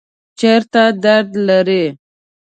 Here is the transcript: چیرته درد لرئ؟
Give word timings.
چیرته 0.39 0.83
درد 1.03 1.29
لرئ؟ 1.47 1.83